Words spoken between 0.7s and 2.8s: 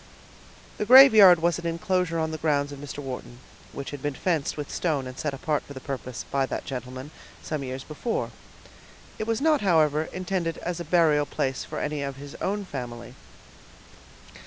The graveyard was an inclosure on the grounds of